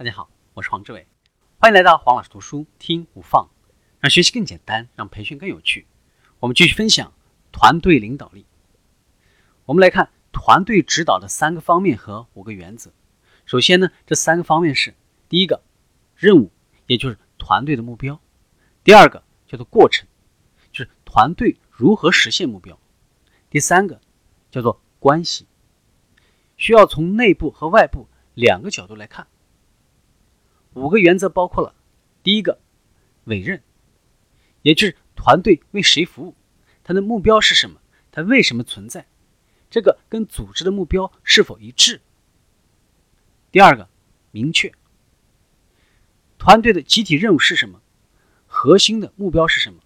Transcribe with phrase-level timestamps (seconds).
[0.00, 1.06] 大家好，我是黄志伟，
[1.58, 3.50] 欢迎来到黄老师读书听不放，
[3.98, 5.86] 让学习更简单，让培训更有趣。
[6.38, 7.12] 我们继续分享
[7.52, 8.46] 团队领导力。
[9.66, 12.90] 我们来看团队指导的三个方面和五个原则。
[13.44, 14.94] 首先呢，这三个方面是：
[15.28, 15.62] 第一个，
[16.16, 16.50] 任务，
[16.86, 18.14] 也就是团队的目标；
[18.82, 20.08] 第二个叫做过程，
[20.72, 22.74] 就是团队如何实现目标；
[23.50, 24.00] 第三个
[24.50, 25.46] 叫做关系，
[26.56, 28.08] 需要从内部和外部。
[28.32, 29.26] 两个角度来看，
[30.74, 31.74] 五个原则包括了：
[32.22, 32.60] 第一个，
[33.24, 33.62] 委任，
[34.62, 36.34] 也就是团队为谁服务，
[36.84, 37.80] 它的目标是什么，
[38.10, 39.06] 它为什么存在，
[39.68, 41.98] 这个跟组织的目标是否一致；
[43.50, 43.88] 第二个，
[44.30, 44.72] 明确，
[46.38, 47.82] 团队的集体任务是什么，
[48.46, 49.80] 核心的目标是什么，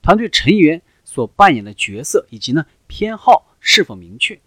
[0.00, 4.38] 团队成员所扮演的角色以及呢偏好是否明确；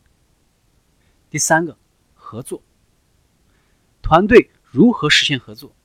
[1.30, 1.78] 第三个，
[2.16, 2.64] 合作。
[4.02, 5.76] 团队如何实现合作？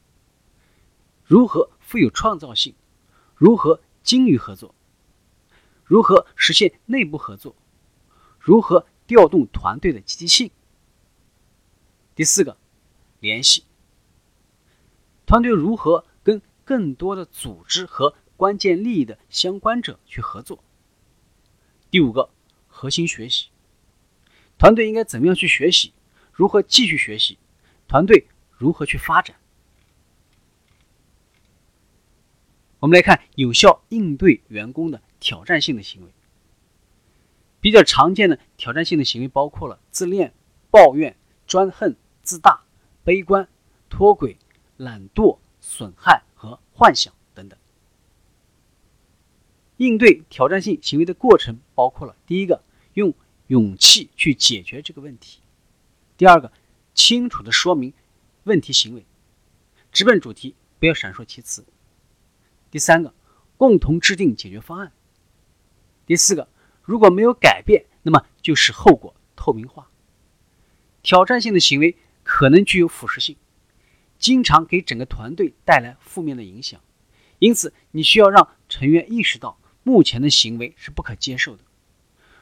[1.24, 2.74] 如何富有创造性？
[3.34, 4.74] 如何精于合作？
[5.82, 7.56] 如何实现内部合作？
[8.38, 10.50] 如何调动团队的积极性？
[12.14, 12.58] 第四个，
[13.18, 13.64] 联系。
[15.24, 20.62] 团队如何跟更多的组织和关键利益的相关者去合作？
[21.90, 22.28] 第五个，
[22.68, 23.48] 核心学习。
[24.58, 25.94] 团队应该怎么样去学习？
[26.30, 27.38] 如何继续学习？
[27.88, 28.28] 团队
[28.62, 29.36] 如何去发展？
[32.78, 36.12] 我们来看有效应对员工的挑战性的行为。
[37.60, 40.32] 比较常见的挑战性的行为包括了自恋、
[40.70, 42.62] 抱怨、专横、自大、
[43.02, 43.48] 悲观、
[43.90, 44.38] 脱轨、
[44.76, 47.58] 懒惰、损害和幻想等等。
[49.78, 52.62] 应对挑战性行为的过程包括了：第一个，
[52.94, 53.12] 用
[53.48, 55.40] 勇气去解决这个问题；
[56.16, 56.52] 第二个。
[56.94, 57.94] 清楚的说明
[58.44, 59.06] 问题行为，
[59.92, 61.64] 直奔主题，不要闪烁其词。
[62.70, 63.14] 第三个，
[63.56, 64.92] 共同制定解决方案。
[66.06, 66.48] 第四个，
[66.82, 69.90] 如果没有改变，那么就使后果透明化。
[71.02, 73.36] 挑战性的行为可能具有腐蚀性，
[74.18, 76.80] 经常给整个团队带来负面的影响，
[77.38, 81.62] 因此你需要让成员意识到目前的行为是不可接受的。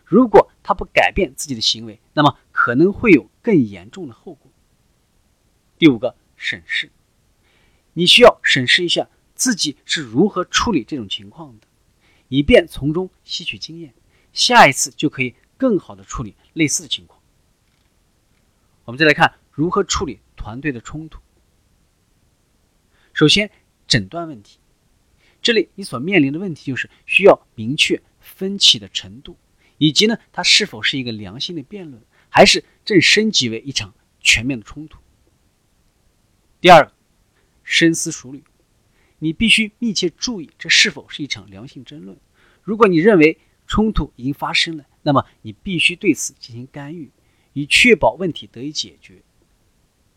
[0.04, 4.49] 如果他不改变自己的行为，那么可能会有更严重的后果。
[5.80, 6.90] 第五个，审视，
[7.94, 11.66] 你需要审视一下自己是如何处理这种情况的，
[12.28, 13.94] 以便从中吸取经验，
[14.34, 17.18] 下一次就可以更好的处理类似的情况。
[18.84, 21.18] 我们再来看如何处理团队的冲突。
[23.14, 23.50] 首先，
[23.88, 24.58] 诊断问题，
[25.40, 29.38] 这里你所面临的问题就是需要明确分歧的程度。
[29.78, 34.98] 以及呢，它是否是一个良性的辩论，还是正升级为一场全面的冲突？
[36.60, 36.92] 第二个，
[37.62, 38.44] 深思熟虑，
[39.18, 42.18] 你必须密切注意这是否是一场良性争论。
[42.62, 47.10] 如果你认为冲突已经发生了，那么你必须对此进行干预，
[47.52, 49.22] 以确保问题得以解决。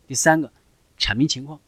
[0.05, 0.51] 第三个，
[0.97, 1.61] 阐明情况，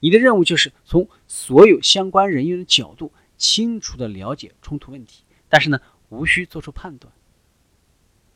[0.00, 5.80] 你的任务就是从所有相关人员的角度清楚的了解冲突问题，但是呢。
[6.08, 7.12] 无需做出判断。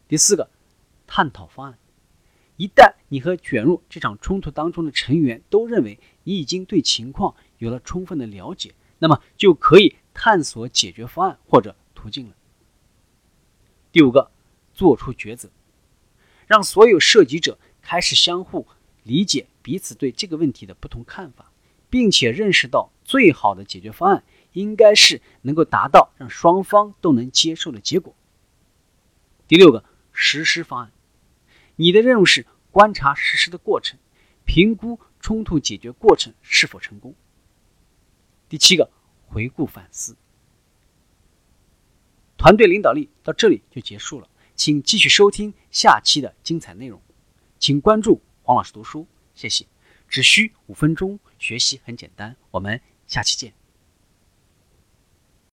[0.08, 0.50] 第四个，
[1.06, 1.78] 探讨方案。
[2.60, 12.34] 一旦你和卷入这场冲突当中的成员都认为你已经对情况有了充分的了解，那么就可以探索解决方案或者途径了。
[13.90, 14.30] 第五个，
[14.74, 15.48] 做出抉择，
[16.46, 18.66] 让所有涉及者开始相互
[19.04, 21.50] 理解彼此对这个问题的不同看法，
[21.88, 24.22] 并且认识到最好的解决方案。
[24.52, 28.14] 应该是能够达到让双方都能接受的结果。
[29.46, 30.92] 第六个，实施方案，
[31.76, 33.98] 你的任务是观察实施的过程，
[34.44, 37.14] 评估冲突解决过程是否成功。
[38.48, 38.90] 第七个，
[39.26, 40.16] 回顾反思。
[42.36, 47.00] 团队领导力到这里就结束了，请继续收听下期的精彩内容，
[47.58, 49.66] 请关注黄老师读书，谢谢。
[50.08, 53.59] 只需五分钟，学习很简单，我们下期见。